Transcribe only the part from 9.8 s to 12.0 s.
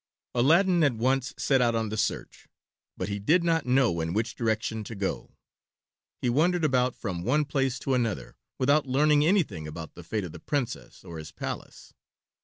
the fate of the Princess or his palace.